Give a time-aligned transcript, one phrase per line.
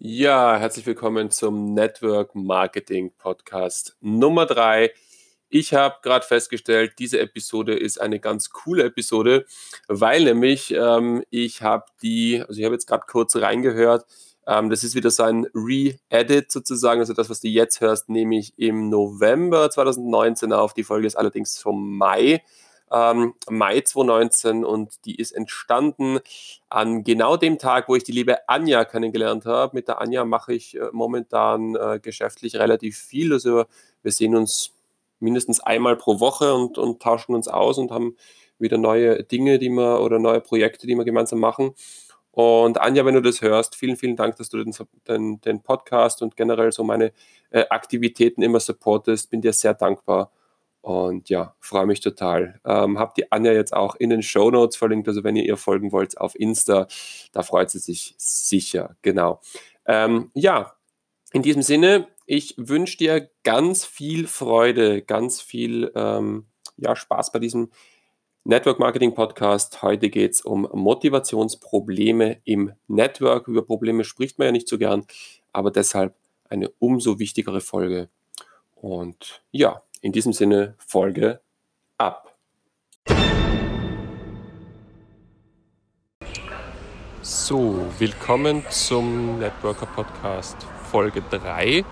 [0.00, 4.92] Ja, herzlich willkommen zum Network Marketing Podcast Nummer drei.
[5.48, 9.44] Ich habe gerade festgestellt, diese Episode ist eine ganz coole Episode,
[9.88, 14.06] weil nämlich ähm, ich habe die, also ich habe jetzt gerade kurz reingehört,
[14.46, 18.38] ähm, das ist wieder so ein Re-Edit sozusagen, also das, was du jetzt hörst, nehme
[18.38, 20.74] ich im November 2019 auf.
[20.74, 22.44] Die Folge ist allerdings vom Mai
[22.92, 26.20] ähm, Mai 2019 und die ist entstanden
[26.68, 29.76] an genau dem Tag, wo ich die liebe Anja kennengelernt habe.
[29.76, 33.32] Mit der Anja mache ich äh, momentan äh, geschäftlich relativ viel.
[33.32, 33.64] Also
[34.02, 34.74] wir sehen uns
[35.20, 38.16] mindestens einmal pro Woche und, und tauschen uns aus und haben
[38.58, 41.74] wieder neue Dinge, die wir oder neue Projekte, die wir gemeinsam machen.
[42.30, 44.72] Und Anja, wenn du das hörst, vielen, vielen Dank, dass du den,
[45.08, 47.12] den, den Podcast und generell so meine
[47.50, 49.30] äh, Aktivitäten immer supportest.
[49.30, 50.30] Bin dir sehr dankbar.
[50.88, 52.62] Und ja, freue mich total.
[52.64, 55.58] Ähm, habt die Anja jetzt auch in den Show Notes verlinkt, also wenn ihr ihr
[55.58, 56.86] folgen wollt auf Insta,
[57.32, 58.96] da freut sie sich sicher.
[59.02, 59.42] Genau.
[59.84, 60.72] Ähm, ja,
[61.30, 66.46] in diesem Sinne, ich wünsche dir ganz viel Freude, ganz viel ähm,
[66.78, 67.70] ja, Spaß bei diesem
[68.44, 69.82] Network Marketing Podcast.
[69.82, 73.46] Heute geht es um Motivationsprobleme im Network.
[73.46, 75.04] Über Probleme spricht man ja nicht so gern,
[75.52, 76.14] aber deshalb
[76.48, 78.08] eine umso wichtigere Folge.
[78.74, 81.40] Und ja, in diesem Sinne, Folge
[81.96, 82.36] ab.
[87.20, 90.56] So, willkommen zum Networker Podcast
[90.90, 91.84] Folge 3.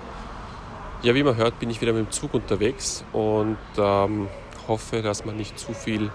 [1.03, 4.29] Ja, wie man hört, bin ich wieder mit dem Zug unterwegs und ähm,
[4.67, 6.11] hoffe, dass man nicht zu viel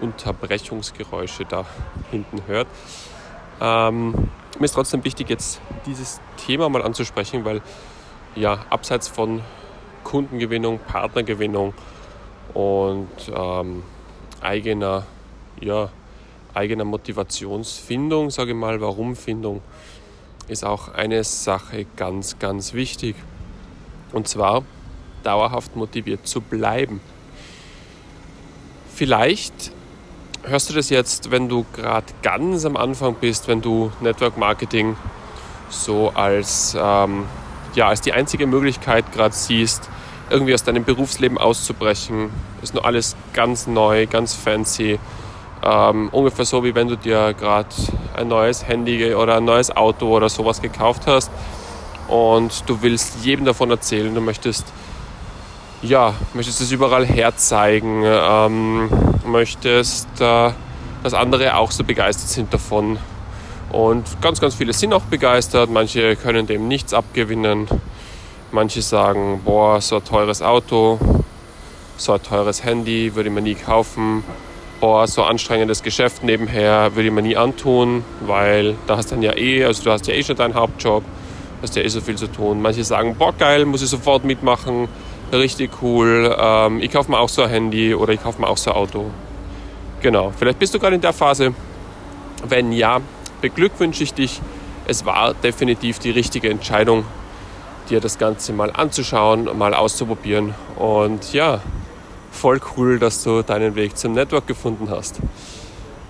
[0.00, 1.64] Unterbrechungsgeräusche da
[2.10, 2.68] hinten hört.
[3.60, 7.62] Ähm, mir ist trotzdem wichtig, jetzt dieses Thema mal anzusprechen, weil
[8.34, 9.42] ja, abseits von
[10.04, 11.74] Kundengewinnung, Partnergewinnung
[12.54, 13.82] und ähm,
[14.40, 15.06] eigener,
[15.60, 15.90] ja,
[16.54, 19.62] eigener Motivationsfindung, sage ich mal, Warumfindung,
[20.48, 23.16] ist auch eine Sache ganz, ganz wichtig.
[24.12, 24.64] Und zwar
[25.22, 27.00] dauerhaft motiviert zu bleiben.
[28.94, 29.72] Vielleicht
[30.42, 34.96] hörst du das jetzt, wenn du gerade ganz am Anfang bist, wenn du Network Marketing
[35.70, 37.24] so als, ähm,
[37.74, 39.88] ja, als die einzige Möglichkeit gerade siehst,
[40.30, 42.30] irgendwie aus deinem Berufsleben auszubrechen.
[42.62, 44.98] Ist nur alles ganz neu, ganz fancy.
[45.64, 47.68] Ähm, ungefähr so, wie wenn du dir gerade
[48.16, 51.30] ein neues Handy oder ein neues Auto oder sowas gekauft hast
[52.08, 54.66] und du willst jedem davon erzählen, du möchtest
[55.82, 58.88] ja, möchtest es überall herzeigen, ähm,
[59.26, 60.50] möchtest, äh,
[61.02, 62.98] dass andere auch so begeistert sind davon.
[63.72, 67.66] Und ganz, ganz viele sind auch begeistert, manche können dem nichts abgewinnen.
[68.52, 71.00] Manche sagen, boah, so ein teures Auto,
[71.96, 74.24] so ein teures Handy würde ich mir nie kaufen.
[74.80, 79.22] Boah, so ein anstrengendes Geschäft nebenher würde ich mir nie antun, weil da hast dann
[79.22, 81.02] ja eh, also du hast ja eh schon deinen Hauptjob,
[81.62, 82.60] hast ja eh so viel zu tun.
[82.60, 84.88] Manche sagen, boah, geil, muss ich sofort mitmachen,
[85.32, 88.58] richtig cool, ähm, ich kaufe mir auch so ein Handy oder ich kaufe mir auch
[88.58, 89.06] so ein Auto.
[90.02, 91.54] Genau, vielleicht bist du gerade in der Phase.
[92.44, 93.00] Wenn ja,
[93.42, 94.40] beglückwünsche ich dich.
[94.86, 97.04] Es war definitiv die richtige Entscheidung,
[97.90, 100.54] dir das Ganze mal anzuschauen, mal auszuprobieren.
[100.76, 101.60] Und ja,
[102.30, 105.20] voll cool, dass du deinen Weg zum Network gefunden hast.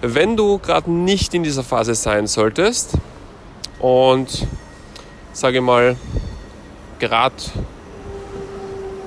[0.00, 2.92] Wenn du gerade nicht in dieser Phase sein solltest
[3.80, 4.46] und
[5.32, 5.96] sage mal
[6.98, 7.34] gerade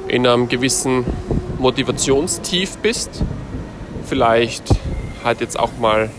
[0.07, 1.05] in einem gewissen
[1.59, 3.21] Motivationstief bist,
[4.05, 4.69] vielleicht
[5.23, 6.09] hat jetzt auch mal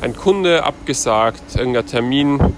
[0.00, 2.56] ein Kunde abgesagt, irgendein Termin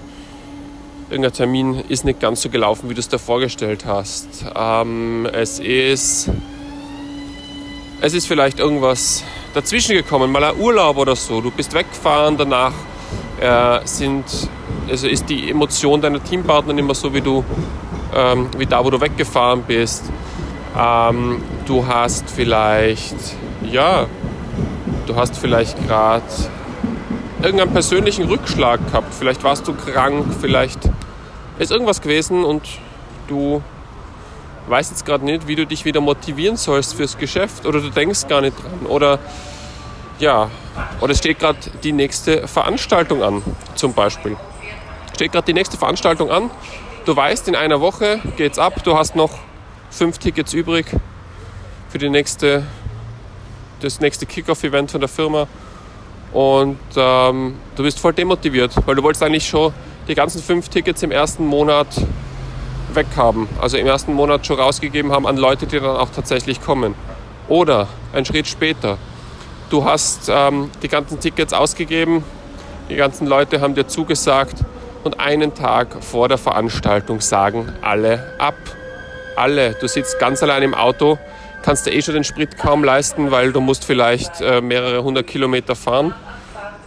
[1.09, 4.45] irgendein Termin ist nicht ganz so gelaufen, wie du es dir vorgestellt hast.
[4.55, 6.29] Ähm, es ist
[8.01, 9.23] es ist vielleicht irgendwas
[9.53, 11.41] dazwischen gekommen, mal ein Urlaub oder so.
[11.41, 12.71] Du bist weggefahren, danach
[13.41, 14.23] äh, sind,
[14.89, 17.43] also ist die Emotion deiner Teampartner immer so wie du,
[18.15, 20.05] ähm, wie da, wo du weggefahren bist.
[20.77, 23.15] Ähm, du hast vielleicht,
[23.69, 24.05] ja,
[25.05, 26.23] du hast vielleicht gerade
[27.41, 29.13] irgendeinen persönlichen Rückschlag gehabt.
[29.13, 30.79] Vielleicht warst du krank, vielleicht
[31.57, 32.63] ist irgendwas gewesen und
[33.27, 33.61] du
[34.67, 38.27] weißt jetzt gerade nicht, wie du dich wieder motivieren sollst fürs Geschäft oder du denkst
[38.27, 39.19] gar nicht dran oder
[40.19, 40.49] ja,
[40.99, 43.41] oder es steht gerade die nächste Veranstaltung an,
[43.75, 44.35] zum Beispiel.
[45.15, 46.51] Steht gerade die nächste Veranstaltung an,
[47.05, 49.31] du weißt, in einer Woche geht's ab, du hast noch
[49.89, 50.87] fünf Tickets übrig
[51.89, 52.63] für die nächste,
[53.79, 55.47] das nächste Kickoff-Event von der Firma
[56.31, 59.73] und ähm, du bist voll demotiviert, weil du wolltest eigentlich schon
[60.07, 61.87] die ganzen fünf Tickets im ersten Monat
[62.93, 63.47] weghaben.
[63.61, 66.95] Also im ersten Monat schon rausgegeben haben an Leute, die dann auch tatsächlich kommen.
[67.47, 68.97] Oder ein Schritt später.
[69.69, 72.23] Du hast ähm, die ganzen Tickets ausgegeben,
[72.89, 74.55] die ganzen Leute haben dir zugesagt
[75.03, 78.55] und einen Tag vor der Veranstaltung sagen alle ab.
[79.35, 79.75] Alle.
[79.79, 81.17] Du sitzt ganz allein im Auto,
[81.61, 85.27] kannst dir eh schon den Sprit kaum leisten, weil du musst vielleicht äh, mehrere hundert
[85.27, 86.13] Kilometer fahren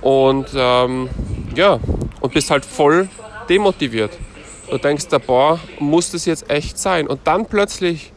[0.01, 1.09] und ähm,
[1.55, 1.79] ja,
[2.21, 3.09] und bist halt voll
[3.49, 4.13] demotiviert.
[4.71, 7.07] Du denkst, boah, muss das jetzt echt sein?
[7.07, 8.13] Und dann plötzlich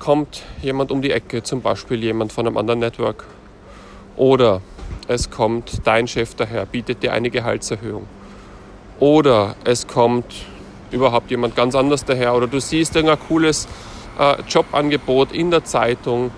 [0.00, 3.24] kommt jemand um die Ecke, zum Beispiel jemand von einem anderen Network.
[4.16, 4.60] Oder
[5.06, 8.08] es kommt dein Chef daher, bietet dir eine Gehaltserhöhung.
[8.98, 10.34] Oder es kommt
[10.90, 12.34] überhaupt jemand ganz anders daher.
[12.34, 13.68] Oder du siehst irgendein cooles
[14.22, 16.30] äh, Jobangebot in der Zeitung.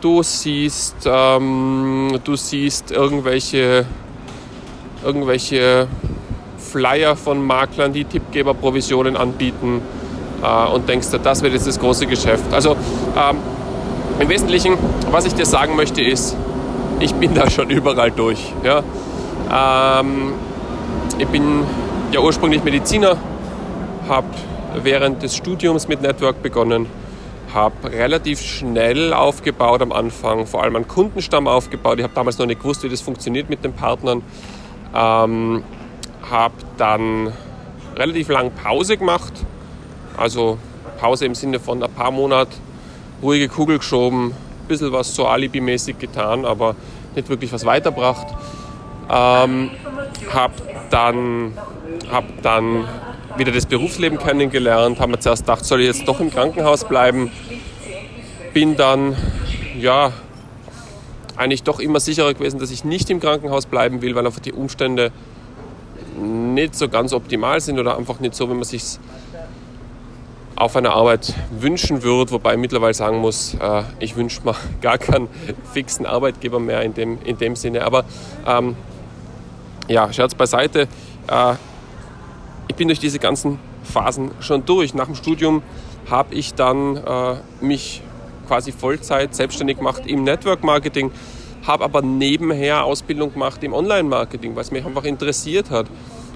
[0.00, 3.84] Du siehst, ähm, du siehst irgendwelche,
[5.04, 5.88] irgendwelche
[6.58, 9.82] Flyer von Maklern, die Tippgeberprovisionen anbieten
[10.42, 12.52] äh, und denkst dir, das wird jetzt das große Geschäft.
[12.52, 12.72] Also
[13.16, 13.38] ähm,
[14.18, 14.76] im Wesentlichen,
[15.10, 16.36] was ich dir sagen möchte, ist,
[17.00, 18.52] ich bin da schon überall durch.
[18.64, 18.82] Ja?
[20.00, 20.32] Ähm,
[21.18, 21.64] ich bin
[22.12, 23.16] ja ursprünglich Mediziner,
[24.08, 24.28] habe
[24.82, 26.86] während des Studiums mit Network begonnen,
[27.56, 31.98] habe relativ schnell aufgebaut am Anfang, vor allem einen Kundenstamm aufgebaut.
[31.98, 34.22] Ich habe damals noch nicht gewusst, wie das funktioniert mit den Partnern.
[34.94, 35.64] Ähm,
[36.30, 37.32] habe dann
[37.96, 39.32] relativ lang Pause gemacht,
[40.18, 40.58] also
[41.00, 42.52] Pause im Sinne von ein paar Monate
[43.22, 46.76] ruhige Kugel geschoben, ein bisschen was so alibimäßig getan, aber
[47.14, 48.26] nicht wirklich was weiterbracht.
[49.08, 49.70] Ähm,
[50.30, 50.54] habe
[50.90, 51.56] dann,
[52.10, 52.84] hab dann
[53.38, 57.30] wieder das Berufsleben kennengelernt, habe mir zuerst gedacht, soll ich jetzt doch im Krankenhaus bleiben.
[58.56, 59.14] Bin dann,
[59.78, 60.14] ja,
[61.36, 64.54] eigentlich doch immer sicherer gewesen, dass ich nicht im Krankenhaus bleiben will, weil einfach die
[64.54, 65.12] Umstände
[66.18, 68.98] nicht so ganz optimal sind oder einfach nicht so, wie man sich
[70.54, 74.96] auf einer Arbeit wünschen würde, wobei ich mittlerweile sagen muss, äh, ich wünsche mir gar
[74.96, 75.28] keinen
[75.74, 77.84] fixen Arbeitgeber mehr in dem, in dem Sinne.
[77.84, 78.06] Aber
[78.46, 78.74] ähm,
[79.86, 80.88] ja, Scherz beiseite,
[81.28, 81.54] äh,
[82.68, 84.94] ich bin durch diese ganzen Phasen schon durch.
[84.94, 85.62] Nach dem Studium
[86.10, 88.00] habe ich dann äh, mich
[88.46, 91.10] quasi Vollzeit selbstständig gemacht im Network Marketing,
[91.66, 95.86] habe aber nebenher Ausbildung gemacht im Online-Marketing, weil es mich einfach interessiert hat.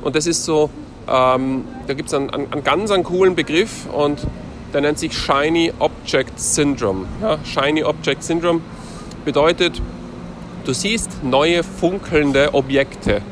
[0.03, 0.71] Und das ist so,
[1.09, 4.27] ähm, da gibt es einen, einen, einen, ganz einen coolen Begriff und
[4.73, 7.07] der nennt sich Shiny Object Syndrome.
[7.21, 8.61] Ja, Shiny Object Syndrome
[9.25, 9.81] bedeutet,
[10.65, 13.23] du siehst neue funkelnde Objekte,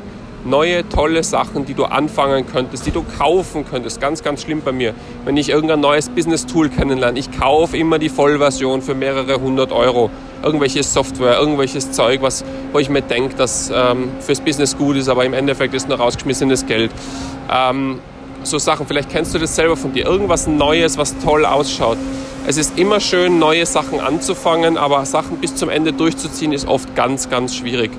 [0.45, 3.99] neue tolle Sachen, die du anfangen könntest, die du kaufen könntest.
[3.99, 4.93] Ganz, ganz schlimm bei mir.
[5.25, 10.09] Wenn ich irgendein neues Business-Tool kennenlerne, ich kaufe immer die Vollversion für mehrere hundert Euro
[10.41, 15.09] irgendwelche Software, irgendwelches Zeug, was, wo ich mir denke, dass ähm, fürs Business gut ist,
[15.09, 16.91] aber im Endeffekt ist nur rausgeschmissenes Geld.
[17.51, 17.99] Ähm,
[18.43, 21.97] so Sachen, vielleicht kennst du das selber von dir, irgendwas Neues, was toll ausschaut.
[22.47, 26.95] Es ist immer schön, neue Sachen anzufangen, aber Sachen bis zum Ende durchzuziehen, ist oft
[26.95, 27.91] ganz, ganz schwierig.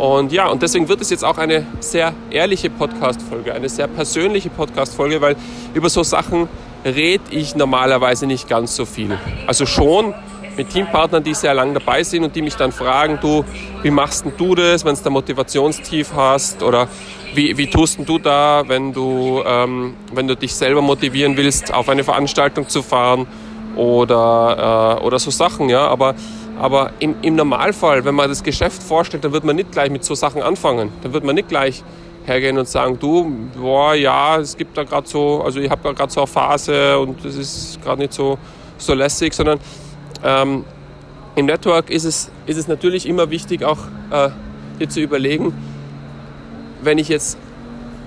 [0.00, 4.48] Und ja, und deswegen wird es jetzt auch eine sehr ehrliche Podcast-Folge, eine sehr persönliche
[4.48, 5.36] Podcast-Folge, weil
[5.74, 6.48] über so Sachen
[6.86, 9.18] rede ich normalerweise nicht ganz so viel.
[9.46, 10.14] Also schon,
[10.56, 13.44] mit Teampartnern, die sehr lange dabei sind und die mich dann fragen, du,
[13.82, 16.62] wie machst denn du das, wenn du da Motivationstief hast?
[16.62, 16.88] Oder
[17.34, 21.74] wie, wie tust denn du da, wenn du, ähm, wenn du dich selber motivieren willst,
[21.74, 23.26] auf eine Veranstaltung zu fahren?
[23.76, 26.14] Oder, äh, oder so Sachen, ja, aber
[26.60, 30.04] aber im, im Normalfall, wenn man das Geschäft vorstellt, dann wird man nicht gleich mit
[30.04, 30.92] so Sachen anfangen.
[31.02, 31.82] Dann wird man nicht gleich
[32.26, 35.92] hergehen und sagen, du, boah, ja, es gibt da gerade so, also ich habe da
[35.92, 38.36] gerade so eine Phase und das ist gerade nicht so,
[38.76, 39.58] so lässig, sondern
[40.22, 40.64] ähm,
[41.34, 43.78] Im Network ist es, ist es natürlich immer wichtig, auch
[44.10, 44.28] äh,
[44.78, 45.54] dir zu überlegen,
[46.82, 47.38] wenn ich jetzt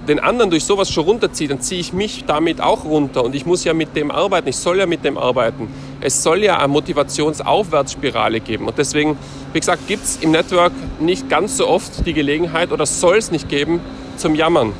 [0.07, 3.47] den anderen durch sowas schon runterziehe, dann ziehe ich mich damit auch runter und ich
[3.47, 5.69] muss ja mit dem arbeiten, ich soll ja mit dem arbeiten.
[6.05, 9.17] Es soll ja eine Motivationsaufwärtsspirale geben und deswegen,
[9.53, 13.31] wie gesagt, gibt es im Network nicht ganz so oft die Gelegenheit oder soll es
[13.31, 13.79] nicht geben
[14.17, 14.73] zum Jammern.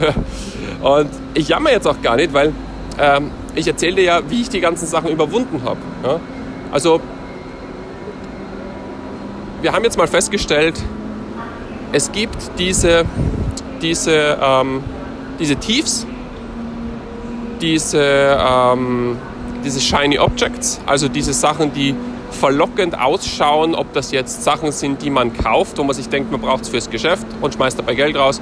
[0.82, 2.52] und ich jammer jetzt auch gar nicht, weil
[2.98, 5.80] ähm, ich erzähle dir ja, wie ich die ganzen Sachen überwunden habe.
[6.04, 6.20] Ja?
[6.70, 7.00] Also
[9.62, 10.74] wir haben jetzt mal festgestellt,
[11.92, 13.06] es gibt diese,
[13.80, 14.82] diese, ähm,
[15.38, 16.06] diese Tiefs,
[17.62, 19.16] diese, ähm,
[19.64, 21.94] diese Shiny Objects, also diese Sachen, die
[22.30, 26.40] verlockend ausschauen, ob das jetzt Sachen sind, die man kauft, wo man sich denkt, man
[26.40, 28.40] braucht es fürs Geschäft und schmeißt dabei Geld raus,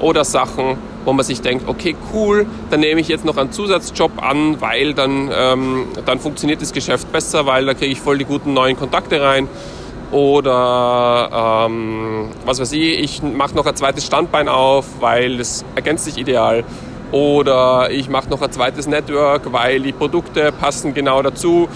[0.00, 4.22] oder Sachen, wo man sich denkt, okay, cool, dann nehme ich jetzt noch einen Zusatzjob
[4.22, 8.24] an, weil dann, ähm, dann funktioniert das Geschäft besser, weil da kriege ich voll die
[8.24, 9.48] guten neuen Kontakte rein.
[10.10, 16.06] Oder ähm, was weiß ich, ich mache noch ein zweites Standbein auf, weil das ergänzt
[16.06, 16.64] sich ideal.
[17.12, 21.68] Oder ich mache noch ein zweites Network, weil die Produkte passen genau dazu.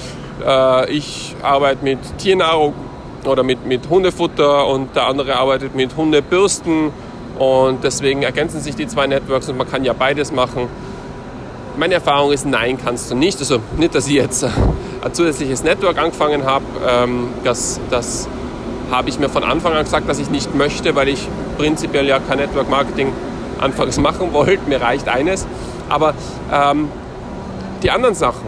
[0.46, 2.74] Äh, ich arbeite mit Tiernahrung
[3.24, 6.90] oder mit, mit Hundefutter und der andere arbeitet mit Hundebürsten
[7.38, 10.68] Und deswegen ergänzen sich die zwei Networks und man kann ja beides machen.
[11.76, 13.38] Meine Erfahrung ist, nein, kannst du nicht.
[13.38, 16.64] Also nicht, dass ich jetzt ein zusätzliches Network angefangen habe.
[16.86, 18.28] Ähm, das, das
[18.90, 22.18] habe ich mir von Anfang an gesagt, dass ich nicht möchte, weil ich prinzipiell ja
[22.18, 23.12] kein Network Marketing
[23.62, 24.68] anfangs machen wollte.
[24.68, 25.46] Mir reicht eines.
[25.88, 26.14] Aber
[26.52, 26.88] ähm,
[27.82, 28.46] die anderen Sachen,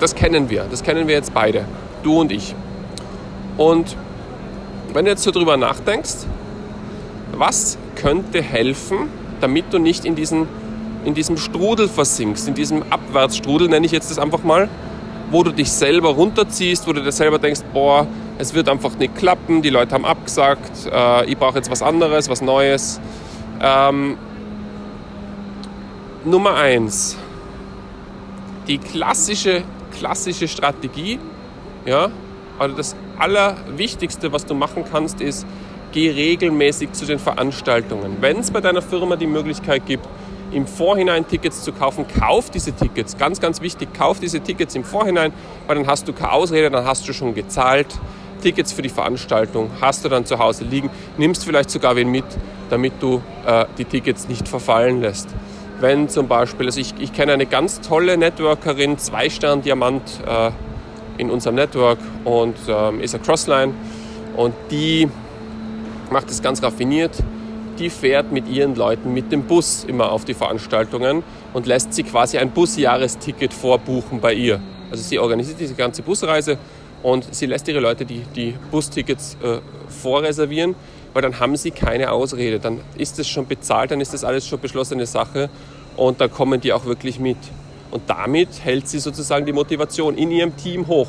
[0.00, 0.66] das kennen wir.
[0.70, 1.64] Das kennen wir jetzt beide.
[2.02, 2.54] Du und ich.
[3.56, 3.96] Und
[4.92, 6.26] wenn du jetzt so drüber nachdenkst,
[7.32, 9.08] was könnte helfen,
[9.40, 10.48] damit du nicht in, diesen,
[11.04, 14.68] in diesem Strudel versinkst, in diesem Abwärtsstrudel, nenne ich jetzt das einfach mal,
[15.30, 18.06] wo du dich selber runterziehst, wo du dir selber denkst, boah,
[18.38, 22.28] es wird einfach nicht klappen, die Leute haben abgesagt, äh, ich brauche jetzt was anderes,
[22.28, 23.00] was Neues.
[23.60, 24.16] Ähm,
[26.24, 27.18] Nummer eins,
[28.66, 29.62] die klassische,
[29.98, 31.18] klassische Strategie,
[31.84, 32.08] ja,
[32.58, 35.46] also das Allerwichtigste, was du machen kannst, ist,
[35.92, 38.16] geh regelmäßig zu den Veranstaltungen.
[38.20, 40.06] Wenn es bei deiner Firma die Möglichkeit gibt,
[40.50, 43.16] im Vorhinein Tickets zu kaufen, kauf diese Tickets.
[43.18, 45.32] Ganz, ganz wichtig, kauf diese Tickets im Vorhinein,
[45.66, 47.88] weil dann hast du keine Ausrede, dann hast du schon gezahlt.
[48.42, 52.24] Tickets für die Veranstaltung hast du dann zu Hause liegen, nimmst vielleicht sogar wen mit,
[52.70, 55.28] damit du äh, die Tickets nicht verfallen lässt.
[55.80, 60.50] Wenn zum Beispiel, also ich, ich kenne eine ganz tolle Networkerin, zwei Stern Diamant äh,
[61.18, 63.74] in unserem Network und ähm, ist eine Crossline
[64.36, 65.08] und die
[66.10, 67.22] macht es ganz raffiniert.
[67.78, 72.04] Die fährt mit ihren Leuten mit dem Bus immer auf die Veranstaltungen und lässt sie
[72.04, 74.60] quasi ein Busjahresticket vorbuchen bei ihr.
[74.90, 76.56] Also sie organisiert diese ganze Busreise
[77.04, 79.58] und sie lässt ihre Leute die, die Bustickets äh,
[79.88, 80.74] vorreservieren,
[81.12, 82.58] weil dann haben sie keine Ausrede.
[82.58, 85.50] Dann ist es schon bezahlt, dann ist das alles schon beschlossene Sache
[85.98, 87.36] und dann kommen die auch wirklich mit.
[87.90, 91.08] Und damit hält sie sozusagen die Motivation in ihrem Team hoch.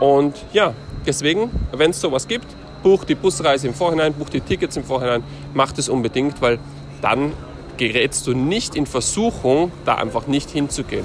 [0.00, 0.72] Und ja,
[1.04, 2.46] deswegen, wenn es sowas gibt,
[2.82, 5.22] buch die Busreise im Vorhinein, buch die Tickets im Vorhinein,
[5.52, 6.58] mach das unbedingt, weil
[7.02, 7.34] dann
[7.76, 11.04] gerätst du nicht in Versuchung, da einfach nicht hinzugehen.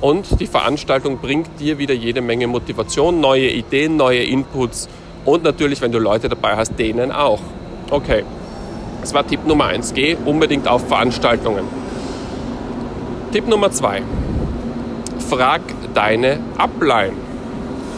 [0.00, 4.88] Und die Veranstaltung bringt dir wieder jede Menge Motivation, neue Ideen, neue Inputs
[5.24, 7.40] und natürlich, wenn du Leute dabei hast, denen auch.
[7.90, 8.22] Okay,
[9.00, 9.94] das war Tipp Nummer 1.
[9.94, 11.64] Geh unbedingt auf Veranstaltungen.
[13.32, 14.02] Tipp Nummer 2.
[15.28, 15.60] Frag
[15.94, 17.12] deine Upline.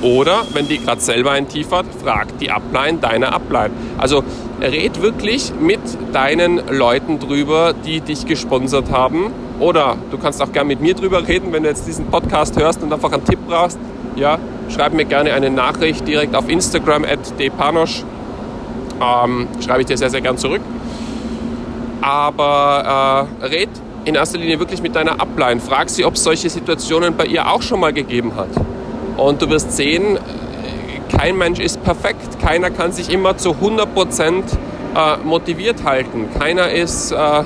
[0.02, 3.70] Oder, wenn die gerade selber ein Tief hat, frag die Upline deiner Upline.
[3.98, 4.24] Also
[4.60, 5.80] red wirklich mit
[6.12, 9.32] deinen Leuten drüber, die dich gesponsert haben.
[9.60, 12.82] Oder du kannst auch gerne mit mir drüber reden, wenn du jetzt diesen Podcast hörst
[12.82, 13.78] und einfach einen Tipp brauchst.
[14.16, 14.38] Ja,
[14.68, 18.02] schreib mir gerne eine Nachricht direkt auf Instagram at depanosch.
[19.00, 20.62] Ähm, schreibe ich dir sehr, sehr gern zurück.
[22.00, 23.68] Aber äh, red
[24.06, 25.60] in erster Linie wirklich mit deiner Upline.
[25.60, 28.48] Frag sie, ob es solche Situationen bei ihr auch schon mal gegeben hat.
[29.18, 30.18] Und du wirst sehen,
[31.14, 32.40] kein Mensch ist perfekt.
[32.40, 34.42] Keiner kann sich immer zu 100%
[34.94, 36.28] äh, motiviert halten.
[36.38, 37.44] Keiner ist, äh,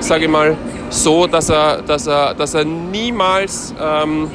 [0.00, 0.56] sage ich mal,
[0.90, 4.30] so, dass er, dass er, dass er niemals, ähm,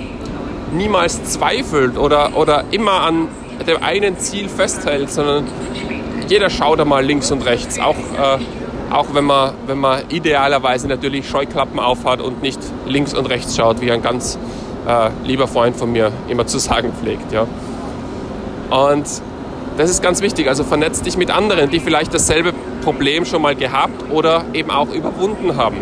[0.71, 3.27] niemals zweifelt oder, oder immer an
[3.67, 5.45] dem einen Ziel festhält, sondern
[6.27, 11.27] jeder schaut einmal links und rechts, auch, äh, auch wenn, man, wenn man idealerweise natürlich
[11.27, 14.37] Scheuklappen aufhat und nicht links und rechts schaut, wie ein ganz
[14.87, 17.31] äh, lieber Freund von mir immer zu sagen pflegt.
[17.31, 17.47] Ja.
[18.69, 19.05] Und
[19.77, 20.47] das ist ganz wichtig.
[20.49, 22.53] Also vernetz dich mit anderen, die vielleicht dasselbe
[22.88, 25.75] Problem schon mal gehabt oder eben auch überwunden haben.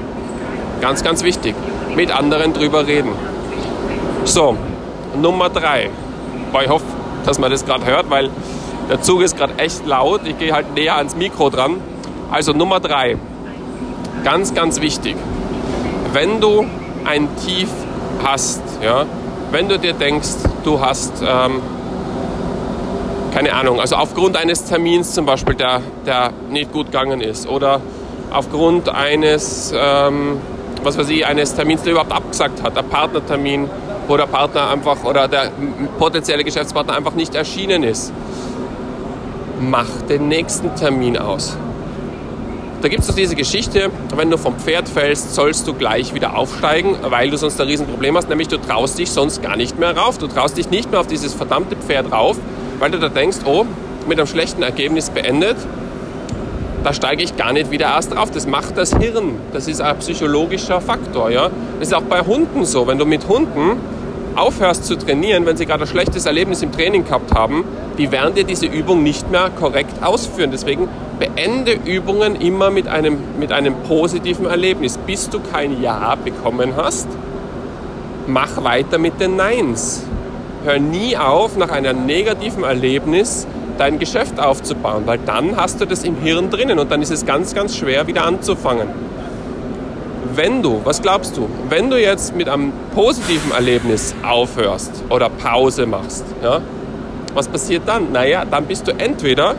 [0.81, 1.53] Ganz, ganz wichtig.
[1.95, 3.11] Mit anderen drüber reden.
[4.23, 4.57] So,
[5.15, 5.91] Nummer drei.
[6.51, 6.85] Boah, ich hoffe,
[7.23, 8.31] dass man das gerade hört, weil
[8.89, 10.21] der Zug ist gerade echt laut.
[10.25, 11.75] Ich gehe halt näher ans Mikro dran.
[12.31, 13.17] Also Nummer drei.
[14.23, 15.15] Ganz, ganz wichtig.
[16.11, 16.65] Wenn du
[17.05, 17.69] ein Tief
[18.23, 19.05] hast, ja,
[19.51, 20.29] wenn du dir denkst,
[20.63, 21.61] du hast, ähm,
[23.35, 27.81] keine Ahnung, also aufgrund eines Termins zum Beispiel, der, der nicht gut gegangen ist, oder
[28.31, 30.37] aufgrund eines, ähm,
[30.83, 33.69] was weiß ich, eines Termins, der überhaupt abgesagt hat, der Partnertermin,
[34.07, 35.51] wo der Partner einfach oder der
[35.99, 38.13] potenzielle Geschäftspartner einfach nicht erschienen ist,
[39.59, 41.57] mach den nächsten Termin aus.
[42.81, 46.37] Da gibt es doch diese Geschichte, wenn du vom Pferd fällst, sollst du gleich wieder
[46.37, 49.97] aufsteigen, weil du sonst ein Riesenproblem hast, nämlich du traust dich sonst gar nicht mehr
[49.97, 50.19] rauf.
[50.19, 52.37] Du traust dich nicht mehr auf dieses verdammte Pferd rauf,
[52.79, 53.65] weil du da denkst, oh,
[54.07, 55.57] mit einem schlechten Ergebnis beendet,
[56.83, 58.29] da steige ich gar nicht wieder erst drauf.
[58.31, 59.39] Das macht das Hirn.
[59.53, 61.31] Das ist ein psychologischer Faktor.
[61.31, 61.49] Ja?
[61.79, 62.85] Das ist auch bei Hunden so.
[62.85, 63.79] Wenn du mit Hunden
[64.35, 67.63] aufhörst zu trainieren, wenn sie gerade ein schlechtes Erlebnis im Training gehabt haben,
[67.97, 70.51] die werden dir diese Übung nicht mehr korrekt ausführen.
[70.51, 74.99] Deswegen beende Übungen immer mit einem, mit einem positiven Erlebnis.
[74.99, 77.07] Bis du kein Ja bekommen hast,
[78.27, 80.03] mach weiter mit den Neins.
[80.65, 83.45] Hör nie auf, nach einem negativen Erlebnis
[83.77, 87.23] dein Geschäft aufzubauen, weil dann hast du das im Hirn drinnen und dann ist es
[87.23, 88.87] ganz, ganz schwer wieder anzufangen.
[90.33, 95.85] Wenn du, was glaubst du, wenn du jetzt mit einem positiven Erlebnis aufhörst oder Pause
[95.85, 96.61] machst, ja,
[97.35, 98.11] was passiert dann?
[98.11, 99.53] Naja, dann bist du entweder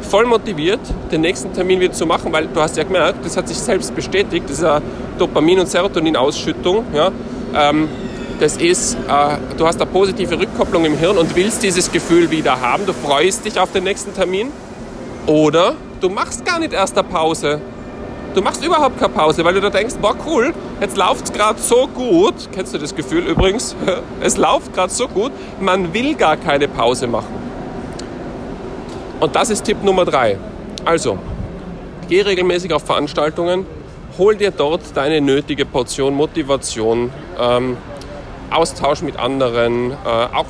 [0.00, 3.48] voll motiviert, den nächsten Termin wieder zu machen, weil du hast ja gemerkt, das hat
[3.48, 4.80] sich selbst bestätigt, eine
[5.18, 6.84] Dopamin- und Serotonin-Ausschüttung.
[6.94, 7.10] Ja,
[7.54, 7.88] ähm,
[8.42, 12.60] das ist, äh, du hast eine positive Rückkopplung im Hirn und willst dieses Gefühl wieder
[12.60, 12.84] haben.
[12.86, 14.50] Du freust dich auf den nächsten Termin.
[15.26, 17.60] Oder du machst gar nicht erst eine Pause.
[18.34, 21.60] Du machst überhaupt keine Pause, weil du da denkst, boah cool, jetzt läuft es gerade
[21.60, 22.34] so gut.
[22.50, 23.76] Kennst du das Gefühl übrigens?
[24.20, 25.30] Es läuft gerade so gut,
[25.60, 27.34] man will gar keine Pause machen.
[29.20, 30.36] Und das ist Tipp Nummer drei.
[30.84, 31.16] Also,
[32.08, 33.66] geh regelmäßig auf Veranstaltungen,
[34.18, 37.12] hol dir dort deine nötige Portion Motivation.
[37.38, 37.76] Ähm,
[38.54, 40.46] Austausch mit anderen, äh, auch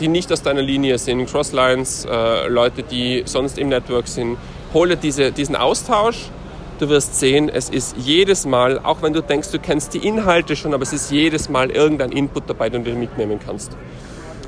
[0.00, 4.36] die nicht aus deiner Linie sind, Crosslines, äh, Leute, die sonst im Network sind.
[4.74, 6.30] Hole diese, diesen Austausch.
[6.78, 10.56] Du wirst sehen, es ist jedes Mal, auch wenn du denkst, du kennst die Inhalte
[10.56, 13.74] schon, aber es ist jedes Mal irgendein Input dabei, den du mitnehmen kannst.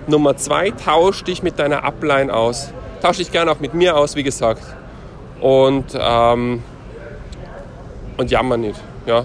[0.07, 2.73] Nummer zwei, tausch dich mit deiner Upline aus.
[3.01, 4.63] Tausch dich gerne auch mit mir aus, wie gesagt.
[5.41, 6.63] Und, ähm,
[8.17, 9.25] und jammer nicht, ja,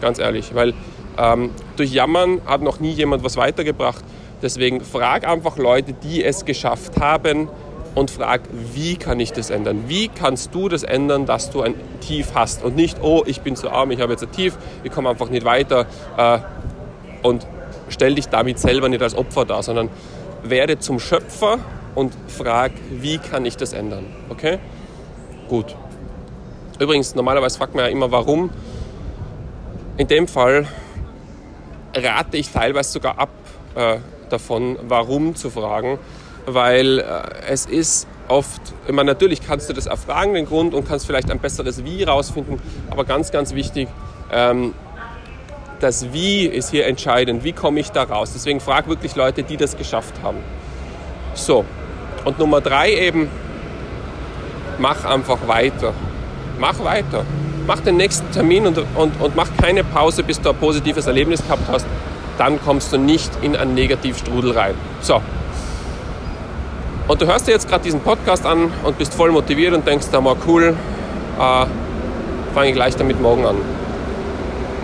[0.00, 0.72] ganz ehrlich, weil
[1.18, 4.04] ähm, durch Jammern hat noch nie jemand was weitergebracht.
[4.42, 7.48] Deswegen frag einfach Leute, die es geschafft haben
[7.94, 8.42] und frag,
[8.74, 9.84] wie kann ich das ändern?
[9.88, 13.56] Wie kannst du das ändern, dass du ein Tief hast und nicht, oh, ich bin
[13.56, 15.86] zu arm, ich habe jetzt ein Tief, ich komme einfach nicht weiter
[16.18, 16.38] äh,
[17.22, 17.46] und
[17.88, 19.88] stell dich damit selber nicht als Opfer dar, sondern
[20.42, 21.58] werde zum Schöpfer
[21.94, 24.04] und frag, wie kann ich das ändern?
[24.28, 24.58] Okay?
[25.48, 25.74] Gut.
[26.78, 28.50] Übrigens, normalerweise fragt man ja immer, warum.
[29.96, 30.66] In dem Fall
[31.96, 33.30] rate ich teilweise sogar ab
[33.74, 33.98] äh,
[34.30, 35.98] davon, warum zu fragen,
[36.46, 37.04] weil äh,
[37.48, 41.38] es ist oft, ich natürlich kannst du das erfragen, den Grund, und kannst vielleicht ein
[41.38, 42.60] besseres Wie rausfinden,
[42.90, 43.88] aber ganz, ganz wichtig,
[44.32, 44.74] ähm,
[45.80, 47.44] das Wie ist hier entscheidend.
[47.44, 48.32] Wie komme ich da raus?
[48.34, 50.38] Deswegen frag wirklich Leute, die das geschafft haben.
[51.34, 51.66] So,
[52.24, 53.28] und Nummer drei eben,
[54.78, 55.92] mach einfach weiter.
[56.58, 57.26] Mach weiter
[57.66, 61.42] mach den nächsten Termin und, und, und mach keine Pause, bis du ein positives Erlebnis
[61.42, 61.86] gehabt hast.
[62.38, 64.74] Dann kommst du nicht in einen Negativstrudel rein.
[65.00, 65.20] So.
[67.08, 70.06] Und du hörst dir jetzt gerade diesen Podcast an und bist voll motiviert und denkst,
[70.10, 70.74] da mal cool,
[71.38, 71.66] äh,
[72.52, 73.56] fange ich gleich damit morgen an.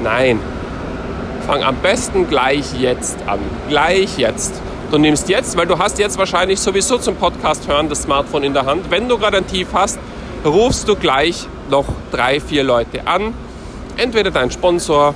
[0.03, 0.39] Nein.
[1.47, 3.41] Fang am besten gleich jetzt an.
[3.69, 4.55] Gleich jetzt.
[4.93, 8.53] Du nimmst jetzt, weil du hast jetzt wahrscheinlich sowieso zum Podcast hören das Smartphone in
[8.53, 8.91] der Hand.
[8.91, 9.99] Wenn du gerade ein Tief hast,
[10.45, 13.35] rufst du gleich noch drei, vier Leute an.
[13.97, 15.15] Entweder dein Sponsor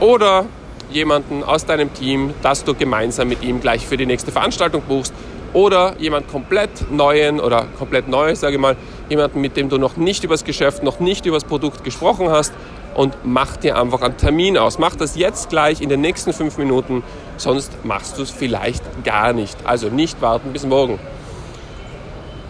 [0.00, 0.44] oder
[0.90, 5.14] jemanden aus deinem Team, dass du gemeinsam mit ihm gleich für die nächste Veranstaltung buchst.
[5.52, 8.76] Oder jemand komplett neuen oder komplett neu, sage ich mal,
[9.08, 12.30] jemanden, mit dem du noch nicht über das Geschäft, noch nicht über das Produkt gesprochen
[12.30, 12.52] hast
[12.94, 14.78] und mach dir einfach einen Termin aus.
[14.78, 17.02] Mach das jetzt gleich in den nächsten fünf Minuten,
[17.36, 19.56] sonst machst du es vielleicht gar nicht.
[19.64, 20.98] Also nicht warten bis morgen.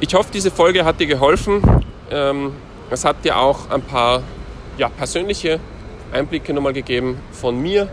[0.01, 1.61] Ich hoffe, diese Folge hat dir geholfen.
[2.11, 2.53] Ähm,
[2.93, 4.23] es hat dir auch ein paar
[4.79, 5.61] ja, persönliche
[6.13, 7.89] Einblicke nochmal gegeben von mir,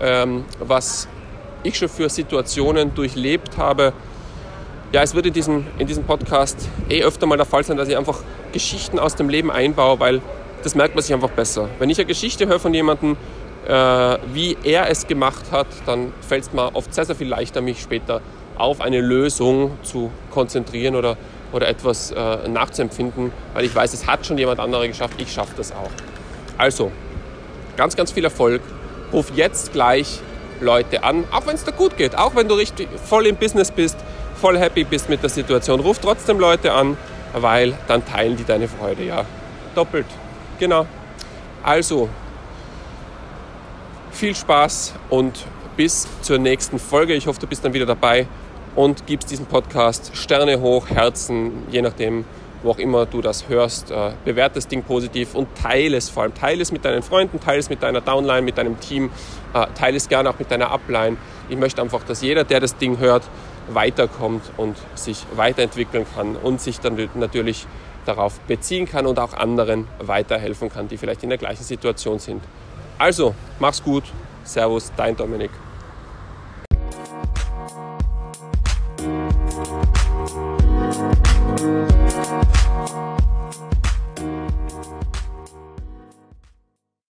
[0.00, 1.08] ähm, was
[1.62, 3.92] ich schon für Situationen durchlebt habe.
[4.92, 7.88] Ja, es würde in diesem, in diesem Podcast eh öfter mal der Fall sein, dass
[7.88, 8.20] ich einfach
[8.52, 10.20] Geschichten aus dem Leben einbaue, weil
[10.62, 11.68] das merkt man sich einfach besser.
[11.78, 13.16] Wenn ich eine Geschichte höre von jemandem,
[13.66, 13.72] äh,
[14.32, 17.80] wie er es gemacht hat, dann fällt es mir oft sehr, sehr viel leichter, mich
[17.80, 18.20] später
[18.56, 21.16] auf eine Lösung zu konzentrieren oder
[21.52, 25.52] oder etwas äh, nachzuempfinden, weil ich weiß, es hat schon jemand anderes geschafft, ich schaffe
[25.56, 25.90] das auch.
[26.58, 26.90] Also,
[27.76, 28.62] ganz, ganz viel Erfolg.
[29.12, 30.20] Ruf jetzt gleich
[30.60, 33.70] Leute an, auch wenn es dir gut geht, auch wenn du richtig voll im Business
[33.70, 33.96] bist,
[34.40, 35.80] voll happy bist mit der Situation.
[35.80, 36.96] Ruf trotzdem Leute an,
[37.34, 39.24] weil dann teilen die deine Freude, ja.
[39.74, 40.06] Doppelt.
[40.58, 40.86] Genau.
[41.62, 42.08] Also,
[44.10, 45.44] viel Spaß und
[45.76, 47.14] bis zur nächsten Folge.
[47.14, 48.26] Ich hoffe, du bist dann wieder dabei
[48.74, 52.24] und gibst diesem Podcast Sterne hoch, Herzen, je nachdem,
[52.62, 53.90] wo auch immer du das hörst.
[53.90, 56.34] Äh, bewerte das Ding positiv und teile es vor allem.
[56.34, 59.10] Teile es mit deinen Freunden, teile es mit deiner Downline, mit deinem Team,
[59.54, 61.16] äh, teile es gerne auch mit deiner Upline.
[61.48, 63.24] Ich möchte einfach, dass jeder, der das Ding hört,
[63.68, 67.66] weiterkommt und sich weiterentwickeln kann und sich dann natürlich
[68.06, 72.42] darauf beziehen kann und auch anderen weiterhelfen kann, die vielleicht in der gleichen Situation sind.
[72.98, 74.04] Also, mach's gut.
[74.44, 75.50] Servus, dein Dominik.